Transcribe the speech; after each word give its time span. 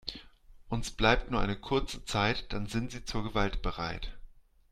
Uns 0.67 0.89
bleibt 0.89 1.29
nur 1.29 1.39
eine 1.41 1.55
kurze 1.55 2.03
Zeit, 2.05 2.51
dann 2.53 2.65
sind 2.65 2.89
sie 2.91 3.05
zur 3.05 3.23
Gewalt 3.23 3.61
bereit. 3.61 4.17